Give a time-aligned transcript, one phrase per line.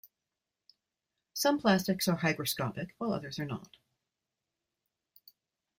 [1.35, 3.77] Some plastics are hygroscopic while others are not.